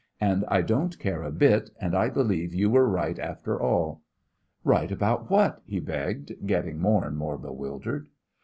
And 0.19 0.43
I 0.47 0.63
don't 0.63 0.97
care 0.97 1.21
a 1.21 1.29
bit, 1.29 1.69
and 1.79 1.93
I 1.93 2.09
believe 2.09 2.55
you 2.55 2.71
were 2.71 2.89
right, 2.89 3.19
after 3.19 3.61
all." 3.61 4.01
"Right 4.63 4.91
about 4.91 5.29
what?" 5.29 5.61
he 5.63 5.79
begged, 5.79 6.33
getting 6.47 6.79
more 6.79 7.05
and 7.05 7.15
more 7.15 7.37
bewildered. 7.37 8.07